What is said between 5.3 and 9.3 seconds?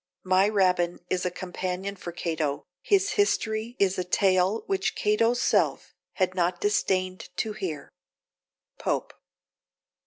self had not disdained to hear. POPE.